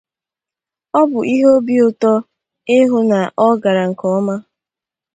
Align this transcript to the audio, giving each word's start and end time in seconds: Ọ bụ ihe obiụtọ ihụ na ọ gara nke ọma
Ọ 0.99 1.01
bụ 1.09 1.19
ihe 1.33 1.47
obiụtọ 1.57 2.11
ihụ 2.77 2.97
na 3.09 3.19
ọ 3.45 3.47
gara 3.61 3.83
nke 3.89 4.05
ọma 4.17 4.35